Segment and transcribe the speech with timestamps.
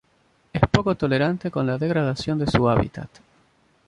[0.51, 3.07] Es poco tolerante con la degradación de su hábitat.